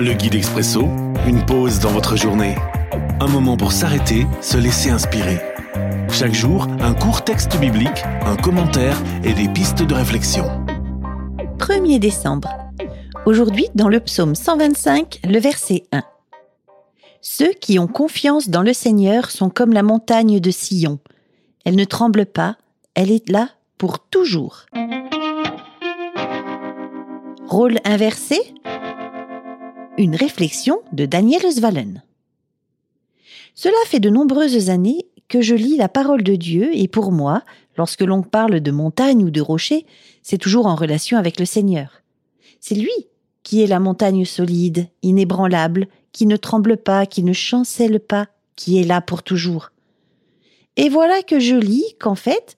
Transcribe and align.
Le 0.00 0.12
guide 0.12 0.36
expresso, 0.36 0.82
une 1.26 1.44
pause 1.44 1.80
dans 1.80 1.90
votre 1.90 2.16
journée. 2.16 2.54
Un 3.18 3.26
moment 3.26 3.56
pour 3.56 3.72
s'arrêter, 3.72 4.28
se 4.40 4.56
laisser 4.56 4.90
inspirer. 4.90 5.40
Chaque 6.08 6.34
jour, 6.34 6.68
un 6.78 6.94
court 6.94 7.24
texte 7.24 7.58
biblique, 7.58 8.04
un 8.24 8.36
commentaire 8.36 8.96
et 9.24 9.32
des 9.32 9.48
pistes 9.48 9.82
de 9.82 9.94
réflexion. 9.94 10.44
1er 11.58 11.98
décembre. 11.98 12.48
Aujourd'hui, 13.26 13.66
dans 13.74 13.88
le 13.88 13.98
psaume 13.98 14.36
125, 14.36 15.18
le 15.28 15.40
verset 15.40 15.82
1. 15.90 16.04
Ceux 17.20 17.52
qui 17.52 17.80
ont 17.80 17.88
confiance 17.88 18.50
dans 18.50 18.62
le 18.62 18.74
Seigneur 18.74 19.32
sont 19.32 19.50
comme 19.50 19.72
la 19.72 19.82
montagne 19.82 20.38
de 20.38 20.50
Sion. 20.52 21.00
Elle 21.64 21.74
ne 21.74 21.84
tremble 21.84 22.24
pas, 22.24 22.56
elle 22.94 23.10
est 23.10 23.28
là 23.28 23.48
pour 23.78 23.98
toujours. 23.98 24.66
Rôle 27.48 27.78
inversé 27.84 28.38
Une 29.98 30.14
réflexion 30.14 30.80
de 30.92 31.06
Daniel 31.06 31.42
Svalen. 31.52 32.04
Cela 33.56 33.74
fait 33.86 33.98
de 33.98 34.10
nombreuses 34.10 34.70
années 34.70 35.08
que 35.26 35.40
je 35.40 35.56
lis 35.56 35.76
la 35.76 35.88
parole 35.88 36.22
de 36.22 36.36
Dieu 36.36 36.70
et 36.72 36.86
pour 36.86 37.10
moi, 37.10 37.42
lorsque 37.76 38.02
l'on 38.02 38.22
parle 38.22 38.60
de 38.60 38.70
montagne 38.70 39.24
ou 39.24 39.30
de 39.30 39.40
rocher, 39.40 39.86
c'est 40.22 40.38
toujours 40.38 40.66
en 40.66 40.76
relation 40.76 41.18
avec 41.18 41.40
le 41.40 41.44
Seigneur. 41.44 42.04
C'est 42.60 42.76
lui 42.76 42.92
qui 43.42 43.60
est 43.60 43.66
la 43.66 43.80
montagne 43.80 44.24
solide, 44.24 44.86
inébranlable, 45.02 45.88
qui 46.12 46.26
ne 46.26 46.36
tremble 46.36 46.76
pas, 46.76 47.04
qui 47.04 47.24
ne 47.24 47.32
chancelle 47.32 47.98
pas, 47.98 48.28
qui 48.54 48.78
est 48.78 48.84
là 48.84 49.00
pour 49.00 49.24
toujours. 49.24 49.72
Et 50.76 50.88
voilà 50.88 51.22
que 51.22 51.40
je 51.40 51.56
lis 51.56 51.96
qu'en 51.98 52.14
fait, 52.14 52.56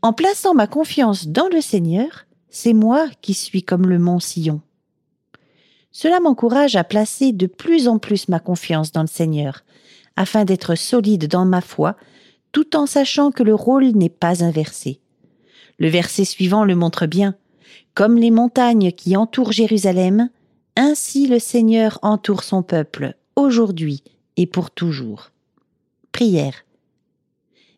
en 0.00 0.12
plaçant 0.12 0.54
ma 0.54 0.68
confiance 0.68 1.26
dans 1.26 1.48
le 1.48 1.60
Seigneur, 1.60 2.26
c'est 2.50 2.72
moi 2.72 3.08
qui 3.20 3.34
suis 3.34 3.64
comme 3.64 3.88
le 3.88 3.98
mont 3.98 4.20
Sillon. 4.20 4.60
Cela 5.90 6.20
m'encourage 6.20 6.76
à 6.76 6.84
placer 6.84 7.32
de 7.32 7.46
plus 7.46 7.88
en 7.88 7.98
plus 7.98 8.28
ma 8.28 8.40
confiance 8.40 8.92
dans 8.92 9.02
le 9.02 9.08
Seigneur, 9.08 9.64
afin 10.16 10.44
d'être 10.44 10.74
solide 10.74 11.28
dans 11.28 11.44
ma 11.44 11.60
foi, 11.60 11.96
tout 12.52 12.76
en 12.76 12.86
sachant 12.86 13.30
que 13.30 13.42
le 13.42 13.54
rôle 13.54 13.86
n'est 13.92 14.08
pas 14.08 14.44
inversé. 14.44 15.00
Le 15.78 15.88
verset 15.88 16.24
suivant 16.24 16.64
le 16.64 16.74
montre 16.74 17.06
bien. 17.06 17.34
Comme 17.94 18.16
les 18.16 18.30
montagnes 18.30 18.92
qui 18.92 19.16
entourent 19.16 19.52
Jérusalem, 19.52 20.30
ainsi 20.76 21.26
le 21.26 21.38
Seigneur 21.38 21.98
entoure 22.02 22.42
son 22.42 22.62
peuple, 22.62 23.14
aujourd'hui 23.36 24.02
et 24.36 24.46
pour 24.46 24.70
toujours. 24.70 25.30
Prière. 26.12 26.64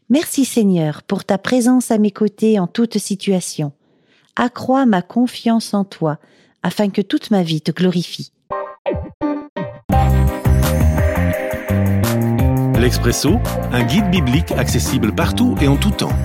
Merci 0.09 0.45
Seigneur 0.45 1.03
pour 1.03 1.25
ta 1.25 1.39
présence 1.39 1.91
à 1.91 1.99
mes 1.99 2.11
côtés 2.11 2.59
en 2.59 2.67
toute 2.67 2.99
situation. 2.99 3.73
Accrois 4.37 4.87
ma 4.87 5.03
confiance 5.03 5.75
en 5.75 5.85
toi, 5.85 6.19
afin 6.63 6.91
que 6.91 7.03
toute 7.03 7.31
ma 7.31 7.43
vie 7.43 7.61
te 7.61 7.71
glorifie. 7.71 8.33
L'Expresso, 12.79 13.39
un 13.73 13.83
guide 13.85 14.11
biblique 14.11 14.53
accessible 14.53 15.15
partout 15.15 15.55
et 15.61 15.69
en 15.69 15.77
tout 15.77 15.91
temps. 15.91 16.17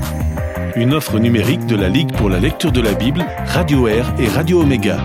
Une 0.75 0.93
offre 0.93 1.19
numérique 1.19 1.65
de 1.65 1.75
la 1.75 1.89
Ligue 1.89 2.13
pour 2.13 2.29
la 2.29 2.39
lecture 2.39 2.71
de 2.71 2.81
la 2.81 2.93
Bible, 2.93 3.25
Radio 3.45 3.87
Air 3.87 4.13
et 4.19 4.27
Radio 4.27 4.61
Omega. 4.61 4.97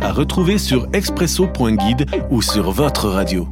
À 0.00 0.12
retrouver 0.12 0.58
sur 0.58 0.86
expresso.guide 0.92 2.06
ou 2.30 2.42
sur 2.42 2.70
votre 2.70 3.08
radio. 3.08 3.48